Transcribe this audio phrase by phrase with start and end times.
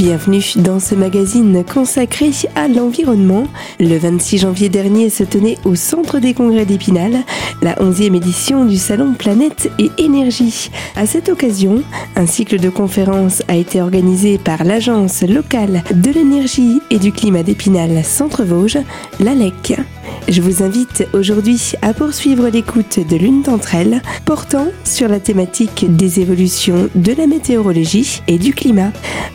[0.00, 3.46] Bienvenue dans ce magazine consacré à l'environnement.
[3.78, 7.18] Le 26 janvier dernier se tenait au Centre des Congrès d'Épinal
[7.60, 10.70] la 11e édition du Salon Planète et Énergie.
[10.96, 11.82] À cette occasion,
[12.16, 17.42] un cycle de conférences a été organisé par l'Agence locale de l'énergie et du climat
[17.42, 18.78] d'Épinal Centre-Vosges,
[19.22, 19.80] l'ALEC.
[20.28, 25.84] Je vous invite aujourd'hui à poursuivre l'écoute de l'une d'entre elles portant sur la thématique
[25.96, 28.92] des évolutions de la météorologie et du climat.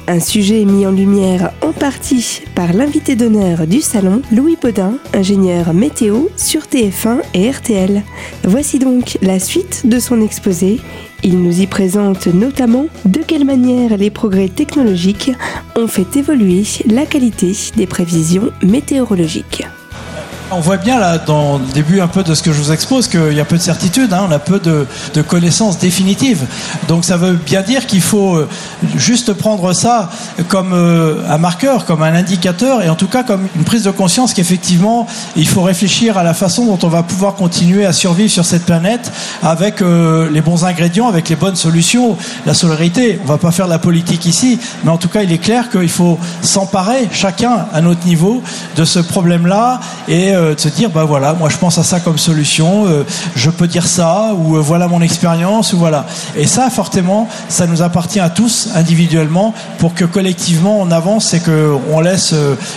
[0.07, 5.73] Un sujet mis en lumière en partie par l'invité d'honneur du salon, Louis Baudin, ingénieur
[5.73, 8.03] météo sur TF1 et RTL.
[8.43, 10.79] Voici donc la suite de son exposé.
[11.23, 15.31] Il nous y présente notamment de quelle manière les progrès technologiques
[15.75, 19.65] ont fait évoluer la qualité des prévisions météorologiques.
[20.51, 23.07] On voit bien là, dans le début un peu de ce que je vous expose,
[23.07, 24.85] qu'il y a peu de certitude, hein, on a peu de,
[25.23, 26.45] connaissances définitives.
[26.87, 28.47] Donc ça veut bien dire qu'il faut euh,
[28.95, 30.11] juste prendre ça
[30.47, 33.89] comme euh, un marqueur, comme un indicateur, et en tout cas comme une prise de
[33.89, 38.31] conscience qu'effectivement, il faut réfléchir à la façon dont on va pouvoir continuer à survivre
[38.31, 43.19] sur cette planète avec euh, les bons ingrédients, avec les bonnes solutions, la solarité.
[43.23, 45.71] On va pas faire de la politique ici, mais en tout cas, il est clair
[45.71, 48.43] qu'il faut s'emparer chacun à notre niveau
[48.75, 52.17] de ce problème-là et de se dire bah voilà, moi je pense à ça comme
[52.17, 53.03] solution, euh,
[53.35, 56.05] je peux dire ça ou euh, voilà mon expérience ou voilà.
[56.35, 61.39] Et ça fortement, ça nous appartient à tous individuellement pour que collectivement on avance et
[61.39, 62.33] que on laisse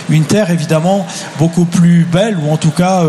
[0.09, 1.05] une terre évidemment
[1.37, 3.03] beaucoup plus belle ou en tout cas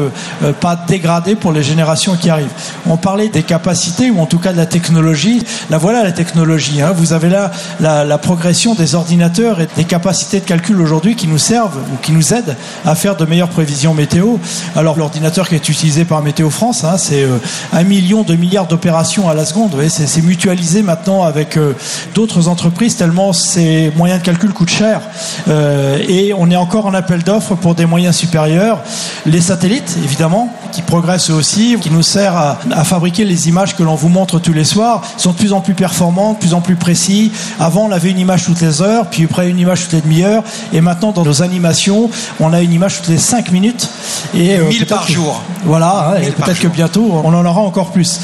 [0.61, 2.49] pas dégradée pour les générations qui arrivent.
[2.89, 5.43] On parlait des capacités ou en tout cas de la technologie.
[5.71, 6.83] La voilà la technologie.
[6.83, 6.93] Hein.
[6.95, 11.39] Vous avez là la progression des ordinateurs et des capacités de calcul aujourd'hui qui nous
[11.39, 14.37] servent ou qui nous aident à faire de meilleures prévisions météo.
[14.77, 17.39] Alors l'ordinateur qui est utilisé par Météo France, hein, c'est euh,
[17.73, 19.77] un million de milliards d'opérations à la seconde.
[19.89, 21.75] C'est mutualisé maintenant avec euh,
[22.15, 25.01] d'autres entreprises tellement ces moyens de calcul coûtent cher.
[25.49, 28.81] Euh, et on est encore en appel d'offres pour des moyens supérieurs.
[29.27, 33.95] Les satellites, évidemment, qui progressent aussi, qui nous servent à, fabriquer les images que l'on
[33.95, 36.77] vous montre tous les soirs, sont de plus en plus performants, de plus en plus
[36.77, 37.33] précis.
[37.59, 40.45] Avant, on avait une image toutes les heures, puis après une image toutes les demi-heures,
[40.73, 43.89] et maintenant dans nos animations, on a une image toutes les cinq minutes.
[44.35, 45.43] Et, 1000 euh, par jour.
[45.65, 48.21] Voilà, hein, et peut-être que bientôt, on en aura encore plus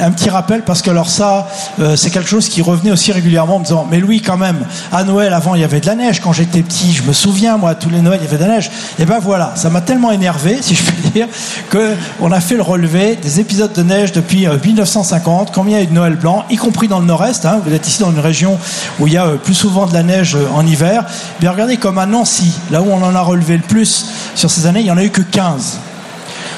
[0.00, 1.48] un petit rappel parce que alors ça,
[1.80, 4.66] euh, c'est quelque chose qui revenait aussi régulièrement en me disant, mais Louis, quand même,
[4.92, 6.20] à Noël, avant, il y avait de la neige.
[6.20, 8.54] Quand j'étais petit, je me souviens, moi, tous les Noëls, il y avait de la
[8.54, 8.70] neige.
[8.98, 11.28] Et ben voilà, ça m'a tellement énervé, si je puis dire,
[11.70, 15.48] que on a fait le relevé des épisodes de neige depuis 1950.
[15.48, 17.44] Euh, Combien il y a eu de Noël blanc, y compris dans le Nord-Est.
[17.46, 18.58] Hein, vous êtes ici dans une région
[18.98, 21.04] où il y a euh, plus souvent de la neige en hiver.
[21.40, 24.66] Bien regardez comme à Nancy, là où on en a relevé le plus sur ces
[24.66, 25.78] années, il n'y en a eu que 15.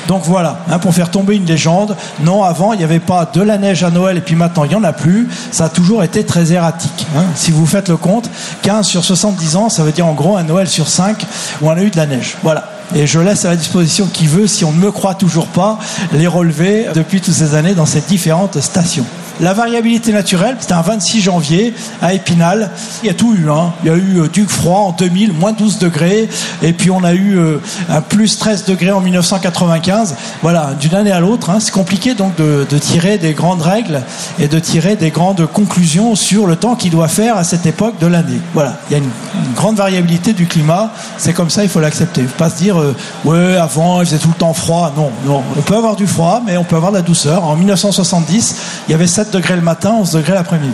[0.09, 3.41] Donc voilà, hein, pour faire tomber une légende, non, avant, il n'y avait pas de
[3.41, 5.29] la neige à Noël et puis maintenant, il n'y en a plus.
[5.51, 7.07] Ça a toujours été très erratique.
[7.17, 7.25] Hein.
[7.35, 8.31] Si vous faites le compte,
[8.63, 11.25] 15 sur 70 ans, ça veut dire en gros un Noël sur 5
[11.63, 12.37] où on a eu de la neige.
[12.43, 12.71] Voilà.
[12.95, 15.79] Et je laisse à la disposition qui veut, si on ne me croit toujours pas,
[16.13, 19.07] les relever depuis toutes ces années dans ces différentes stations.
[19.41, 22.71] La variabilité naturelle, c'était un 26 janvier à Épinal.
[23.03, 23.51] Il y a tout eu.
[23.51, 23.73] Hein.
[23.83, 26.29] Il y a eu euh, du froid en 2000, moins 12 degrés.
[26.63, 27.59] Et puis on a eu euh,
[27.89, 30.15] un plus 13 degrés en 1995.
[30.43, 31.51] Voilà, d'une année à l'autre.
[31.51, 31.59] Hein.
[31.59, 34.03] C'est compliqué donc de, tirer des grandes règles
[34.39, 37.99] et de tirer des grandes conclusions sur le temps qu'il doit faire à cette époque
[38.01, 38.41] de l'année.
[38.53, 39.11] Voilà, il y a une,
[39.57, 40.93] grande variabilité du climat.
[41.19, 42.21] C'est comme ça, il faut l'accepter.
[42.21, 44.93] Il ne faut pas se dire, euh, ouais, avant il faisait tout le temps froid.
[44.97, 45.43] Non, non.
[45.57, 47.45] On peut avoir du froid, mais on peut avoir de la douceur.
[47.45, 48.57] En 1970,
[48.89, 50.73] il y avait 7 degrés le matin, 11 degrés l'après-midi.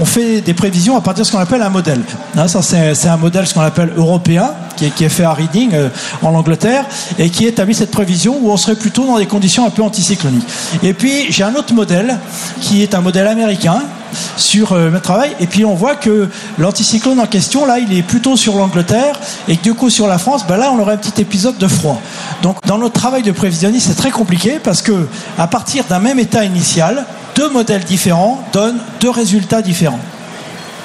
[0.00, 2.00] On fait des prévisions à partir de ce qu'on appelle un modèle.
[2.36, 5.88] Hein, ça, c'est un modèle, ce qu'on appelle européen, qui est, fait à Reading, euh,
[6.22, 6.86] en Angleterre,
[7.18, 10.46] et qui établit cette prévision où on serait plutôt dans des conditions un peu anticycloniques.
[10.82, 12.18] Et puis, j'ai un autre modèle,
[12.60, 13.82] qui est un modèle américain,
[14.36, 15.34] sur euh, notre travail.
[15.40, 19.18] Et puis on voit que l'anticyclone en question, là, il est plutôt sur l'Angleterre
[19.48, 21.66] et que du coup sur la France, ben là, on aurait un petit épisode de
[21.66, 22.00] froid.
[22.42, 26.18] Donc dans notre travail de prévisionniste, c'est très compliqué parce que à partir d'un même
[26.18, 30.00] état initial, deux modèles différents donnent deux résultats différents.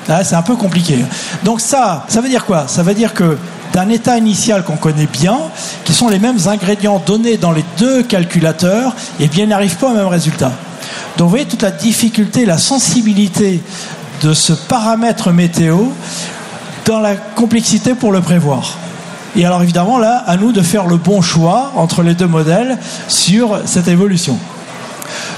[0.07, 0.99] Là, c'est un peu compliqué.
[1.44, 2.65] Donc ça, ça veut dire quoi?
[2.67, 3.38] Ça veut dire que
[3.73, 5.38] d'un état initial qu'on connaît bien,
[5.83, 9.89] qui sont les mêmes ingrédients donnés dans les deux calculateurs, eh bien, ils n'arrivent pas
[9.89, 10.51] au même résultat.
[11.17, 13.61] Donc vous voyez toute la difficulté, la sensibilité
[14.21, 15.77] de ce paramètre météo
[16.85, 18.77] dans la complexité pour le prévoir.
[19.35, 22.77] Et alors évidemment là, à nous de faire le bon choix entre les deux modèles
[23.07, 24.39] sur cette évolution.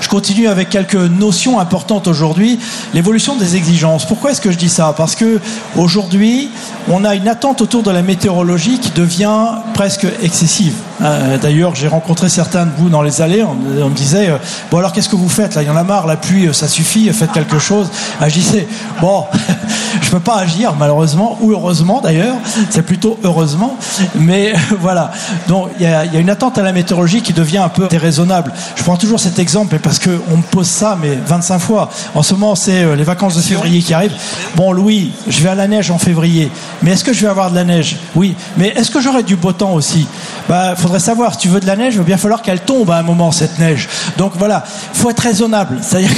[0.02, 2.60] Je continue avec quelques notions importantes aujourd'hui.
[2.94, 4.06] L'évolution des exigences.
[4.06, 4.94] Pourquoi est-ce que je dis ça?
[4.96, 5.40] Parce que
[5.76, 6.50] aujourd'hui,
[6.88, 9.48] on a une attente autour de la météorologie qui devient
[9.80, 10.74] presque excessive.
[11.02, 14.38] Euh, d'ailleurs, j'ai rencontré certains de vous dans les allées, on, me disait, euh,
[14.70, 15.64] bon alors qu'est-ce que vous faites là?
[15.64, 17.90] Il y en a marre, la pluie, ça suffit, faites quelque chose,
[18.20, 18.68] agissez.
[19.00, 19.24] Bon,
[20.02, 22.36] je peux pas agir malheureusement, ou heureusement d'ailleurs,
[22.70, 23.78] c'est plutôt heureusement,
[24.16, 25.12] mais voilà.
[25.48, 28.52] Donc il y, a, une attente à la météorologie qui devient un peu déraisonnable.
[28.76, 31.90] Je prends toujours cet exemple parce qu'on me pose ça, mais 25 fois.
[32.16, 34.18] En ce moment, c'est les vacances de février qui arrivent.
[34.58, 37.50] Bon, Louis, je vais à la neige en février, mais est-ce que je vais avoir
[37.50, 37.96] de la neige?
[38.14, 39.69] Oui, mais est-ce que j'aurai du beau temps?
[39.74, 40.08] Aussi
[40.48, 41.34] Bah, faudrait savoir.
[41.34, 43.32] Si tu veux de la neige, il va bien falloir qu'elle tombe à un moment
[43.32, 43.88] cette neige.
[44.18, 44.64] Donc voilà,
[44.94, 45.78] faut être raisonnable.
[45.82, 46.12] C'est-à-dire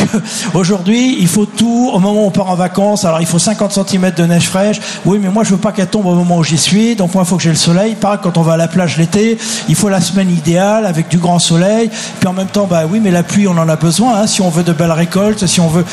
[0.54, 3.06] qu'aujourd'hui, il faut tout au moment où on part en vacances.
[3.06, 4.80] Alors il faut 50 cm de neige fraîche.
[5.06, 6.96] Oui, mais moi je veux pas qu'elle tombe au moment où j'y suis.
[6.96, 7.96] Donc moi, il faut que j'ai le soleil.
[7.96, 9.38] Pareil, quand on va à la plage l'été,
[9.68, 11.90] il faut la semaine idéale avec du grand soleil.
[12.20, 14.22] Puis en même temps, bah oui, mais la pluie, on en a besoin.
[14.22, 15.86] Hein, si on veut de belles récoltes, si on veut.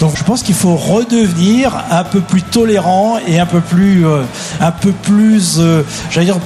[0.00, 4.22] Donc je pense qu'il faut redevenir un peu plus tolérant et un peu plus, euh,
[4.60, 6.38] un peu plus, euh, j'allais dire,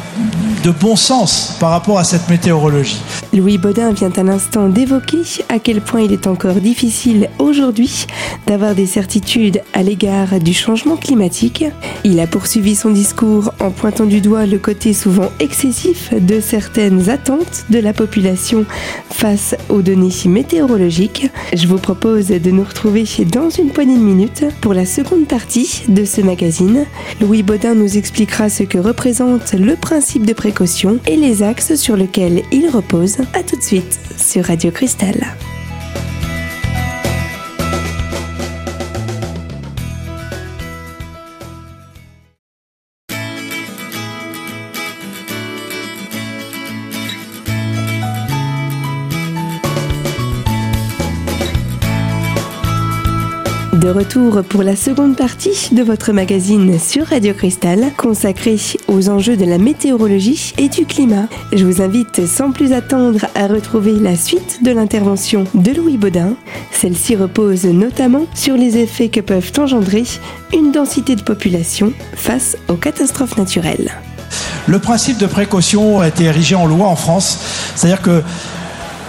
[0.62, 3.00] de bon sens par rapport à cette météorologie.
[3.32, 8.06] Louis Baudin vient à l'instant d'évoquer à quel point il est encore difficile aujourd'hui
[8.46, 11.64] d'avoir des certitudes à l'égard du changement climatique.
[12.04, 17.10] Il a poursuivi son discours en pointant du doigt le côté souvent excessif de certaines
[17.10, 18.64] attentes de la population
[19.10, 21.28] face aux données météorologiques.
[21.54, 25.82] Je vous propose de nous retrouver dans une poignée de minutes pour la seconde partie
[25.88, 26.84] de ce magazine.
[27.20, 30.32] Louis Baudin nous expliquera ce que représente le principe de
[31.06, 35.14] et les axes sur lesquels il repose a tout de suite sur Radio Cristal.
[53.80, 58.56] De retour pour la seconde partie de votre magazine sur Radio Cristal, consacré
[58.88, 61.28] aux enjeux de la météorologie et du climat.
[61.52, 66.34] Je vous invite sans plus attendre à retrouver la suite de l'intervention de Louis Baudin.
[66.72, 70.02] Celle-ci repose notamment sur les effets que peuvent engendrer
[70.52, 73.92] une densité de population face aux catastrophes naturelles.
[74.66, 77.38] Le principe de précaution a été érigé en loi en France,
[77.76, 78.22] c'est-à-dire que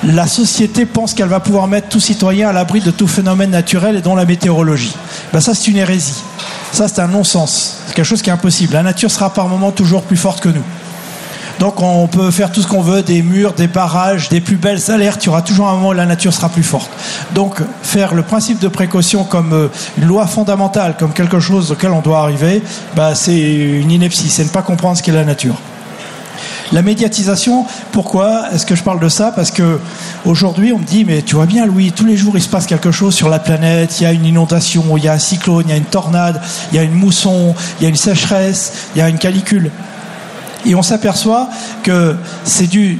[0.04, 3.98] la société pense qu'elle va pouvoir mettre tout citoyen à l'abri de tout phénomène naturel
[3.98, 4.96] et dont la météorologie.
[5.34, 6.24] Ben ça, c'est une hérésie.
[6.72, 7.80] Ça, c'est un non-sens.
[7.88, 8.74] C'est quelque chose qui est impossible.
[8.74, 10.64] La nature sera par moments toujours plus forte que nous.
[11.60, 14.90] Donc on peut faire tout ce qu'on veut, des murs, des barrages, des plus belles
[14.90, 16.90] alertes, il y aura toujours un moment où la nature sera plus forte.
[17.36, 19.68] Donc faire le principe de précaution comme euh,
[19.98, 22.64] une loi fondamentale, comme quelque chose auquel on doit arriver,
[22.96, 25.56] bah, c'est une ineptie, c'est ne pas comprendre ce qu'est la nature.
[26.72, 29.32] La médiatisation, pourquoi est-ce que je parle de ça?
[29.32, 29.80] Parce que
[30.24, 32.68] aujourd'hui, on me dit, mais tu vois bien, Louis, tous les jours, il se passe
[32.68, 34.00] quelque chose sur la planète.
[34.00, 36.40] Il y a une inondation, il y a un cyclone, il y a une tornade,
[36.72, 39.72] il y a une mousson, il y a une sécheresse, il y a une calicule.
[40.66, 41.50] Et on s'aperçoit
[41.82, 43.00] que c'est dû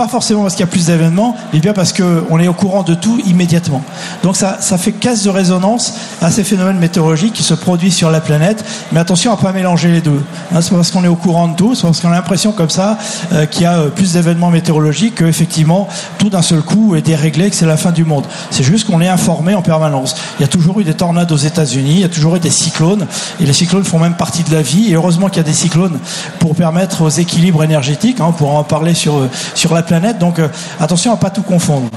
[0.00, 2.82] pas forcément parce qu'il y a plus d'événements, mais bien parce qu'on est au courant
[2.82, 3.82] de tout immédiatement.
[4.22, 5.92] Donc ça, ça fait casse de résonance
[6.22, 8.64] à ces phénomènes météorologiques qui se produisent sur la planète.
[8.92, 10.22] Mais attention à ne pas mélanger les deux.
[10.54, 12.70] Hein, c'est parce qu'on est au courant de tout, c'est parce qu'on a l'impression comme
[12.70, 12.96] ça
[13.34, 15.86] euh, qu'il y a euh, plus d'événements météorologiques que effectivement
[16.16, 18.24] tout d'un seul coup est déréglé, que c'est la fin du monde.
[18.50, 20.14] C'est juste qu'on est informé en permanence.
[20.38, 22.48] Il y a toujours eu des tornades aux États-Unis, il y a toujours eu des
[22.48, 23.06] cyclones,
[23.38, 24.90] et les cyclones font même partie de la vie.
[24.90, 25.98] Et heureusement qu'il y a des cyclones
[26.38, 28.20] pour permettre aux équilibres énergétiques.
[28.20, 29.82] Hein, on pourra en parler sur euh, sur la
[30.18, 30.48] Donc euh,
[30.78, 31.88] attention à pas tout confondre.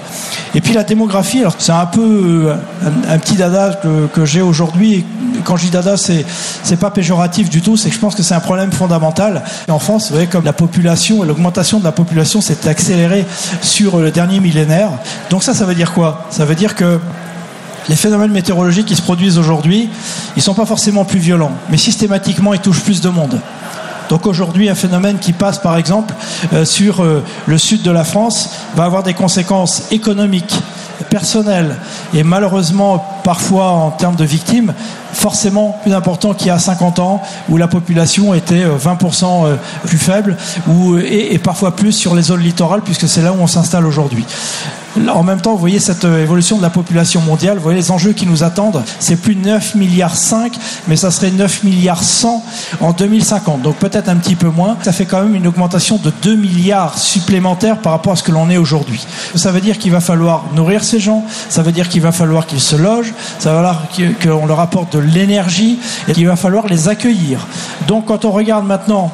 [0.55, 2.55] Et puis la démographie, alors c'est un peu euh,
[3.07, 3.79] un, petit dada
[4.13, 5.05] que, j'ai aujourd'hui.
[5.43, 6.25] Quand je dis dada, c'est
[6.63, 7.77] c'est pas péjoratif du tout.
[7.77, 9.43] C'est que je pense que c'est un problème fondamental.
[9.69, 13.25] en France, vous voyez, comme la population et l'augmentation de la population s'est accélérée
[13.61, 14.89] sur le dernier millénaire.
[15.29, 16.25] Donc ça, ça veut dire quoi?
[16.31, 16.99] Ça veut dire que
[17.89, 19.89] les phénomènes météorologiques qui se produisent aujourd'hui,
[20.35, 23.39] ils sont pas forcément plus violents, mais systématiquement, ils touchent plus de monde.
[24.09, 26.13] Donc aujourd'hui, un phénomène qui passe par exemple
[26.53, 30.55] euh, sur euh, le sud de la France va avoir des conséquences économiques,
[31.09, 31.75] personnelles
[32.13, 34.73] et malheureusement parfois en termes de victimes
[35.11, 39.55] forcément plus important qu'il y a 50 ans où la population était 20% euh,
[39.85, 40.37] plus faible
[41.03, 44.25] et, et parfois plus sur les zones littorales puisque c'est là où on s'installe aujourd'hui
[45.09, 47.91] en même temps, vous voyez cette euh, évolution de la population mondiale, vous voyez les
[47.91, 48.83] enjeux qui nous attendent.
[48.99, 50.53] C'est plus 9 milliards 5,
[50.87, 52.43] mais ça serait 9 milliards 100
[52.79, 53.61] en 2050.
[53.61, 54.77] Donc peut-être un petit peu moins.
[54.81, 58.31] Ça fait quand même une augmentation de 2 milliards supplémentaires par rapport à ce que
[58.31, 59.05] l'on est aujourd'hui.
[59.35, 62.45] Ça veut dire qu'il va falloir nourrir ces gens, ça veut dire qu'il va falloir
[62.45, 63.83] qu'ils se logent, ça va falloir
[64.21, 67.47] qu'on leur apporte de l'énergie et qu'il va falloir les accueillir.
[67.87, 69.11] Donc quand on regarde maintenant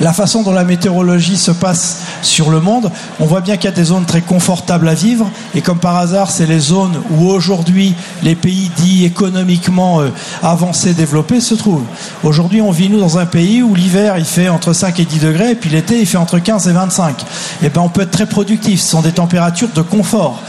[0.00, 3.72] la façon dont la météorologie se passe sur le monde, on voit bien qu'il y
[3.72, 5.30] a des zones très confortables à vivre.
[5.54, 10.10] Et comme par hasard, c'est les zones où aujourd'hui les pays dits économiquement euh,
[10.42, 11.84] avancés, développés se trouvent.
[12.22, 15.20] Aujourd'hui, on vit nous dans un pays où l'hiver il fait entre 5 et 10
[15.20, 17.20] degrés, et puis l'été il fait entre 15 et 25.
[17.20, 18.80] Et eh ben on peut être très productif.
[18.80, 20.42] Ce sont des températures de confort.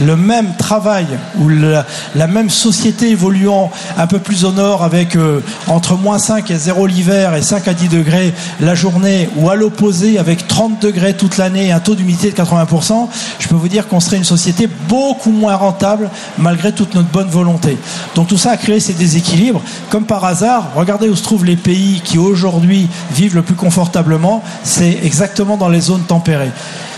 [0.00, 1.06] Le même travail
[1.40, 1.86] ou la,
[2.26, 6.86] même société évoluant un peu plus au nord avec euh, entre moins 5 et 0
[6.86, 11.36] l'hiver et 5 à 10 degrés la journée, ou à l'opposé avec 30 degrés toute
[11.36, 13.08] l'année un taux d'humidité de 80%,
[13.38, 17.28] je peux vous dire qu'on serait une société beaucoup moins rentable malgré toute notre bonne
[17.28, 17.76] volonté.
[18.14, 19.62] Donc tout ça a créé ces déséquilibres.
[19.90, 24.42] Comme par hasard, regardez où se trouvent les pays qui aujourd'hui vivent le plus confortablement,
[24.62, 26.52] c'est exactement dans les zones tempérées.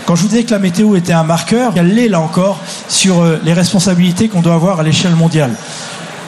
[0.05, 3.21] Quand je vous disais que la météo était un marqueur, elle l'est là encore sur
[3.21, 5.51] euh, les responsabilités qu'on doit avoir à l'échelle mondiale.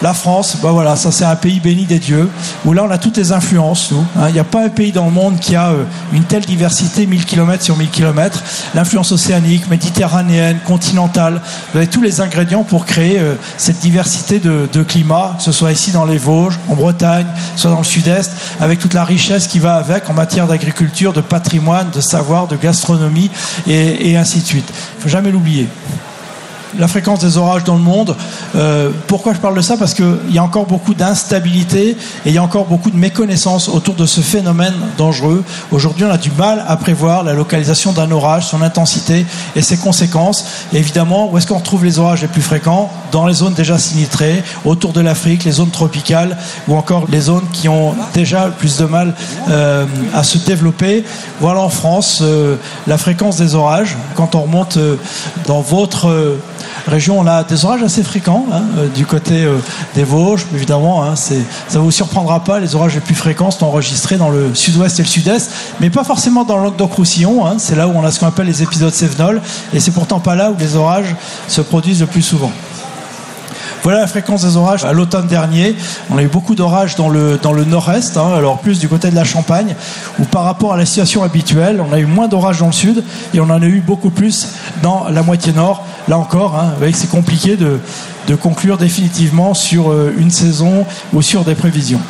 [0.02, 2.28] La France, bah voilà, ça c'est un pays béni des dieux,
[2.66, 4.28] où là on a toutes les influences, hein.
[4.30, 7.06] Il n'y a pas un pays dans le monde qui a euh, une telle diversité,
[7.06, 8.42] 1000 km sur 1000 km.
[8.74, 11.40] L'influence océanique, méditerranéenne, continentale,
[11.72, 15.72] vous avez tous les ingrédients pour créer euh, cette diversité de, climat, que ce soit
[15.72, 19.60] ici dans les Vosges, en Bretagne, soit dans le sud-est, avec toute la richesse qui
[19.60, 23.30] va avec en matière d'agriculture, de patrimoine, de savoir, de gastronomie,
[23.68, 24.66] et, et ainsi de suite.
[24.68, 25.68] Il ne faut jamais l'oublier
[26.78, 28.16] la fréquence des orages dans le monde.
[28.56, 29.78] Euh, pourquoi je parle de ça?
[29.78, 33.70] Parce qu'il y a encore beaucoup d'instabilité et il y a encore beaucoup de méconnaissance
[33.70, 35.44] autour de ce phénomène dangereux.
[35.72, 39.26] Aujourd'hui, on a du mal à prévoir la localisation d'un orage, son intensité
[39.56, 40.46] et ses conséquences.
[40.74, 42.92] évidemment, où est-ce qu'on retrouve les orages les plus fréquents?
[43.12, 46.38] Dans les zones déjà sinistrées, autour de l'Afrique, les zones tropicales
[46.68, 49.14] ou encore les zones qui ont déjà plus de mal
[49.50, 51.04] euh, à se développer.
[51.40, 52.56] Voilà en France euh,
[52.88, 53.98] la fréquence des orages.
[54.16, 54.78] Quand on remonte
[55.48, 56.38] dans votre
[56.88, 59.58] région, on a des orages assez fréquents hein, euh, du côté euh,
[59.96, 61.04] des Vosges, évidemment.
[61.04, 61.36] Hein, ça
[61.74, 65.04] ne vous surprendra pas, les orages les plus fréquents sont enregistrés dans le sud-ouest et
[65.04, 67.46] le sud-est, mais pas forcément dans le Languedoc-Roussillon.
[67.46, 69.42] Hein, c'est là où on a ce qu'on appelle les épisodes Sévenol,
[69.74, 71.16] et c'est pourtant pas là où les orages
[71.48, 72.52] se produisent le plus souvent.
[73.84, 75.76] Voilà la fréquence des orages à l'automne dernier.
[76.12, 79.10] On a eu beaucoup d'orages dans le, dans le nord-est, hein, alors plus du côté
[79.10, 79.76] de la Champagne,
[80.20, 83.04] où par rapport à la situation habituelle, on a eu moins d'orages dans le sud
[83.34, 84.50] et on en a eu beaucoup plus
[84.84, 85.84] dans la moitié nord.
[86.08, 87.80] Là encore, hein, c'est compliqué de,
[88.28, 92.02] de conclure définitivement sur euh, une saison ou sur des prévisions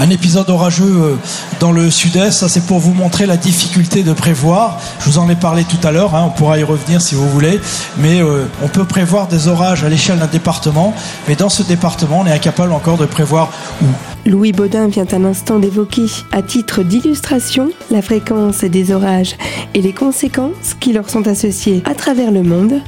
[0.00, 1.16] un épisode orageux euh,
[1.60, 2.32] dans le sud-est.
[2.32, 4.80] Ça, c'est pour vous montrer la difficulté de prévoir.
[4.98, 6.14] Je vous en ai parlé tout à l'heure.
[6.14, 7.60] Hein, on pourra y revenir si vous voulez.
[7.98, 10.94] Mais euh, on peut prévoir des orages à l'échelle d'un département.
[11.28, 13.50] Mais dans ce département, on est incapable encore de prévoir
[13.82, 13.86] où.
[14.26, 19.34] Louis Baudin vient un instant d'évoquer, à titre d'illustration, la fréquence des orages
[19.72, 22.82] et les conséquences qui leur sont associées à travers le monde,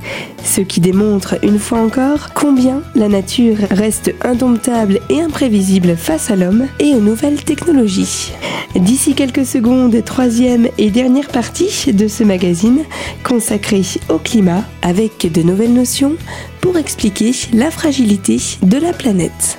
[0.53, 6.37] ce qui démontre une fois encore combien la nature reste indomptable et imprévisible face à
[6.37, 8.33] l'homme et aux nouvelles technologies.
[8.77, 12.85] D'ici quelques secondes, troisième et dernière partie de ce magazine
[13.25, 13.81] consacré
[14.11, 16.17] au climat avec de nouvelles notions
[16.61, 19.59] pour expliquer la fragilité de la planète.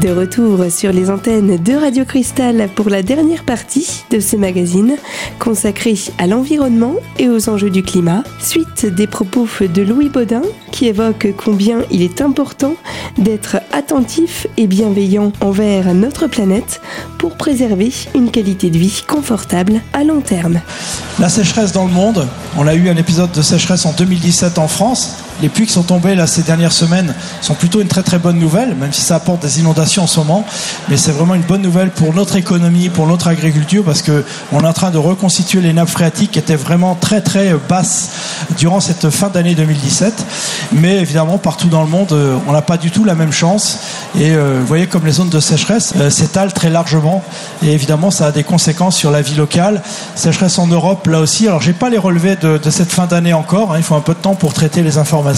[0.00, 4.96] De retour sur les antennes de Radio Cristal pour la dernière partie de ce magazine
[5.38, 10.86] consacré à l'environnement et aux enjeux du climat, suite des propos de Louis Baudin qui
[10.86, 12.74] évoque combien il est important
[13.18, 16.80] d'être attentif et bienveillant envers notre planète
[17.18, 20.60] pour préserver une qualité de vie confortable à long terme.
[21.18, 24.68] La sécheresse dans le monde, on a eu un épisode de sécheresse en 2017 en
[24.68, 25.18] France.
[25.42, 28.38] Les pluies qui sont tombées là ces dernières semaines sont plutôt une très très bonne
[28.38, 30.46] nouvelle, même si ça apporte des inondations en ce moment.
[30.88, 34.60] Mais c'est vraiment une bonne nouvelle pour notre économie, pour notre agriculture, parce que on
[34.60, 38.10] est en train de reconstituer les nappes phréatiques qui étaient vraiment très très basses
[38.56, 40.24] durant cette fin d'année 2017.
[40.74, 43.80] Mais évidemment, partout dans le monde, euh, on n'a pas du tout la même chance.
[44.16, 47.24] Et euh, vous voyez comme les zones de sécheresse euh, s'étalent très largement.
[47.64, 49.82] Et évidemment, ça a des conséquences sur la vie locale.
[50.14, 51.48] Sécheresse en Europe, là aussi.
[51.48, 53.72] Alors, j'ai pas les relevés de, cette fin d'année encore.
[53.72, 53.78] Hein.
[53.78, 55.31] il faut un peu de temps pour traiter les informations.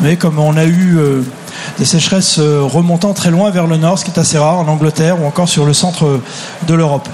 [0.00, 0.98] Mais comme on a eu
[1.78, 5.20] des sécheresses remontant très loin vers le nord, ce qui est assez rare en Angleterre
[5.22, 6.20] ou encore sur le centre
[6.66, 7.08] de l'Europe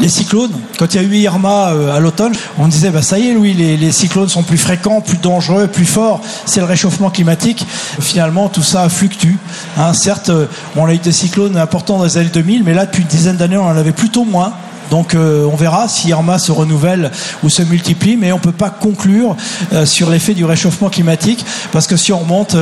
[0.00, 0.52] les cyclones.
[0.78, 3.34] Quand il y a eu Irma euh, à l'automne, on disait bah ça y est,
[3.34, 6.20] Louis, les, cyclones sont plus fréquents, plus dangereux, plus forts.
[6.46, 7.66] C'est le réchauffement climatique.
[8.00, 9.36] Finalement, tout ça fluctue.
[9.76, 9.92] Hein.
[9.92, 10.46] certes, euh,
[10.76, 13.36] on a eu des cyclones importants dans les années 2000, mais là, depuis une dizaine
[13.36, 14.52] d'années, on en avait plutôt moins
[14.90, 17.10] Donc on verra si Irma se renouvelle
[17.42, 19.36] ou se multiplie, mais on ne peut pas conclure
[19.84, 22.56] sur l'effet du réchauffement climatique parce que si on remonte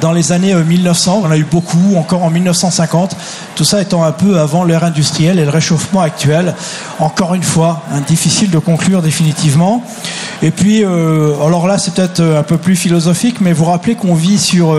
[0.00, 3.16] dans les années 1900, on a eu beaucoup, encore en 1950,
[3.56, 6.54] tout ça étant un peu avant l'ère industrielle et le réchauffement actuel.
[6.98, 9.84] Encore une fois, hein, difficile de conclure définitivement.
[10.42, 14.38] Et puis, alors là, c'est peut-être un peu plus philosophique, mais vous rappelez qu'on vit
[14.38, 14.76] sur,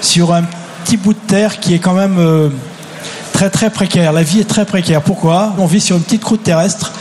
[0.00, 0.44] sur un
[0.84, 2.48] petit bout de terre qui est quand même euh,
[3.50, 4.12] très précaire.
[4.12, 5.02] La vie est très précaire.
[5.02, 5.54] Pourquoi?
[5.58, 6.92] On vit sur une petite croûte terrestre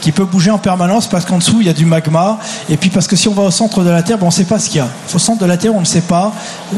[0.00, 2.38] qui peut bouger en permanence parce qu'en dessous il y a du magma
[2.68, 4.32] et puis parce que si on va au centre de la Terre, ben, on ne
[4.32, 4.88] sait pas ce qu'il y a.
[5.14, 6.32] Au centre de la Terre, on ne sait pas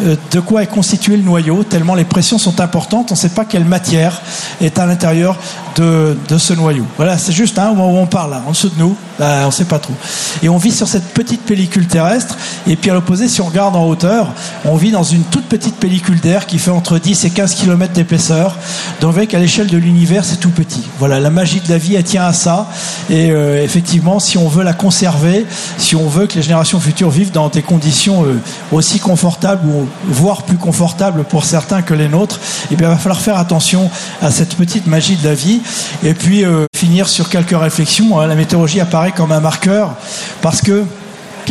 [0.04, 3.30] euh, de quoi est constitué le noyau, tellement les pressions sont importantes, on ne sait
[3.30, 4.20] pas quelle matière
[4.60, 5.38] est à l'intérieur
[5.76, 6.84] de, ce noyau.
[6.96, 9.50] Voilà, c'est juste hein, au moment où on parle, en dessous de nous, on ne
[9.50, 9.94] sait pas trop.
[10.42, 12.36] Et on vit sur cette petite pellicule terrestre
[12.66, 14.32] et puis à l'opposé, si on regarde en hauteur,
[14.64, 17.92] on vit dans une toute petite pellicule d'air qui fait entre 10 et 15 km
[17.92, 18.56] d'épaisseur,
[19.00, 20.82] donc à l'échelle de l'univers, c'est tout petit.
[20.98, 22.68] Voilà, la magie de la vie, elle tient à ça
[23.12, 25.44] et euh, effectivement, si on veut la conserver,
[25.76, 28.40] si on veut que les générations futures vivent dans des conditions euh,
[28.72, 29.68] aussi confortables,
[30.06, 32.40] voire plus confortables pour certains que les nôtres,
[32.70, 33.90] eh bien, il va falloir faire attention
[34.22, 35.60] à cette petite magie de la vie.
[36.02, 38.18] Et puis, euh, finir sur quelques réflexions.
[38.18, 38.26] Hein.
[38.26, 39.94] La météorologie apparaît comme un marqueur
[40.40, 40.84] parce que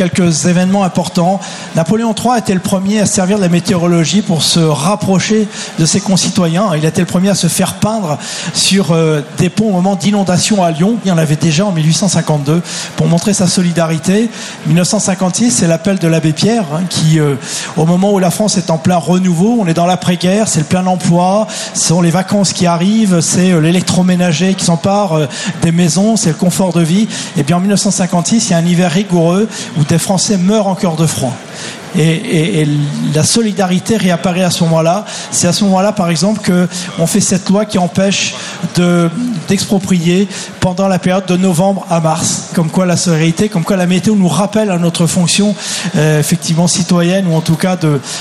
[0.08, 1.38] quelques événements importants.
[1.76, 5.46] Napoléon III était le premier à servir de la météorologie pour se rapprocher
[5.78, 6.70] de ses concitoyens.
[6.76, 8.18] Il était le premier à se faire peindre
[8.52, 10.96] sur euh, des ponts au moment d'inondation à Lyon.
[11.04, 12.62] Il y en avait déjà en 1852
[12.96, 14.28] pour montrer sa solidarité.
[14.66, 17.36] 1956, c'est l'appel de l'abbé Pierre hein, qui, euh,
[17.76, 20.66] au moment où la France est en plein renouveau, on est dans l'après-guerre, c'est le
[20.66, 25.28] plein emploi, ce sont les vacances qui arrivent, c'est euh, l'électroménager qui s'empare
[25.62, 27.06] des maisons, c'est le confort de vie.
[27.36, 30.96] Et bien en 1956, il y a un hiver rigoureux où des Français meurent encore
[30.96, 31.34] de froid.
[31.98, 32.66] Et,
[33.14, 35.04] la solidarité réapparaît à ce moment-là.
[35.30, 38.34] C'est à ce moment-là, par exemple, qu'on fait cette loi qui empêche
[39.48, 40.28] d'exproprier
[40.60, 42.50] pendant la période de novembre à mars.
[42.54, 45.54] Comme quoi la solidarité, comme quoi la météo nous rappelle à notre fonction
[45.96, 47.76] euh, effectivement citoyenne ou en tout cas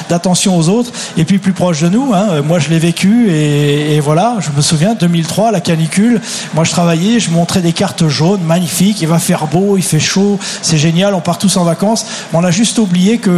[0.09, 0.91] d'attention aux autres.
[1.15, 4.61] Et puis plus proche de nous, hein, moi je l'ai vécu et, voilà, je me
[4.61, 6.19] souviens 2003, la canicule.
[6.53, 9.01] Moi je travaillais, je montrais des cartes jaunes, magnifiques.
[9.01, 12.05] Il va faire beau, il fait chaud, c'est génial, on part tous en vacances.
[12.33, 13.30] on a juste oublié que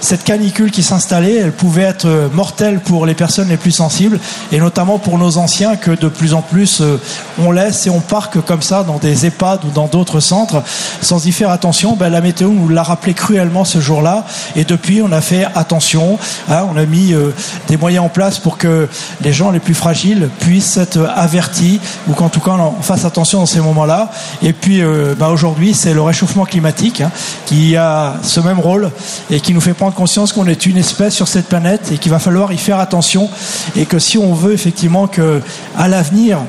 [0.00, 4.18] cette canicule qui s'installait, elle pouvait être mortelle pour les personnes les plus sensibles,
[4.52, 7.00] et notamment pour nos anciens que de plus en plus euh,
[7.38, 10.62] on laisse et on parque comme ça dans des EHPAD ou dans d'autres centres
[11.00, 11.96] sans y faire attention.
[11.96, 14.24] Ben, la météo nous l'a rappelé cruellement ce jour-là,
[14.56, 16.18] et depuis on a fait attention.
[16.48, 17.30] Hein, on a mis euh,
[17.68, 18.88] des moyens en place pour que
[19.22, 23.40] les gens les plus fragiles puissent être avertis ou qu'en tout cas on fasse attention
[23.40, 24.10] dans ces moments-là.
[24.42, 27.10] Et puis euh, ben, aujourd'hui c'est le réchauffement climatique hein,
[27.46, 28.90] qui a ce même rôle
[29.30, 32.10] et qui nous fait prendre conscience qu'on est une espèce sur cette planète et qu'il
[32.10, 33.30] va falloir y faire attention
[33.76, 35.42] et que si on veut effectivement que
[35.76, 36.40] à l'avenir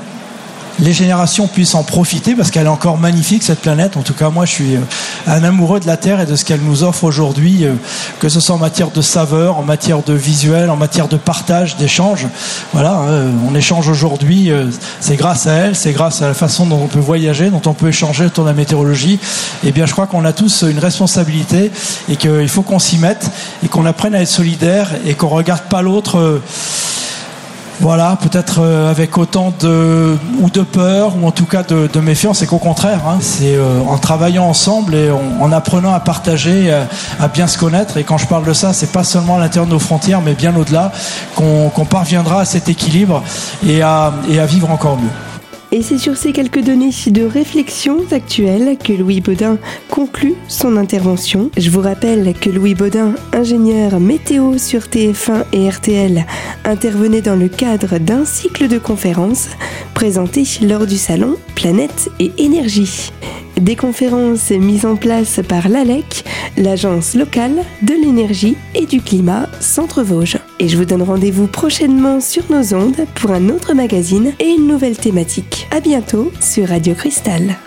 [0.79, 3.97] les générations puissent en profiter parce qu'elle est encore magnifique cette planète.
[3.97, 4.81] En tout cas, moi, je suis euh,
[5.27, 7.73] un amoureux de la Terre et de ce qu'elle nous offre aujourd'hui, euh,
[8.19, 11.75] que ce soit en matière de saveur, en matière de visuel, en matière de partage,
[11.77, 12.27] d'échange.
[12.73, 14.51] Voilà, hein, on échange aujourd'hui.
[14.51, 14.67] Euh,
[14.99, 17.73] c'est grâce à elle, c'est grâce à la façon dont on peut voyager, dont on
[17.73, 19.19] peut échanger autour de la météorologie.
[19.65, 21.71] Eh bien, je crois qu'on a tous une responsabilité
[22.09, 23.29] et qu'il faut qu'on s'y mette
[23.63, 26.41] et qu'on apprenne à être solidaire et qu'on regarde pas l'autre
[27.81, 32.41] voilà, peut-être euh, avec autant de ou de peur ou en tout cas de, méfiance,
[32.41, 36.83] et qu'au contraire, hein, c'est euh, en travaillant ensemble et en, apprenant à partager, euh,
[37.19, 37.97] à, bien se connaître.
[37.97, 40.33] Et quand je parle de ça, c'est pas seulement à l'intérieur de nos frontières, mais
[40.33, 40.91] bien au-delà,
[41.35, 43.23] qu'on parviendra à cet équilibre
[43.65, 45.28] et à, et à vivre encore mieux.
[45.71, 49.59] Et c'est sur ces quelques données de réflexion actuelles que Louis Baudin
[49.91, 51.51] conclut son intervention.
[51.57, 56.25] Je vous rappelle que Louis Baudin, ingénieur météo sur TF1 et RTL,
[56.65, 59.49] intervenait dans le cadre d'un cycle de conférences
[59.99, 63.11] présenté lors du salon Planète et Énergie.
[63.59, 66.23] Des conférences mises en place par l'ALEC,
[66.55, 70.37] l'Agence locale de l'énergie et du climat Centre-Vosges.
[70.59, 74.67] Et je vous donne rendez-vous prochainement sur nos ondes pour un autre magazine et une
[74.67, 75.67] nouvelle thématique.
[75.69, 77.57] À bientôt sur Radio Cristal.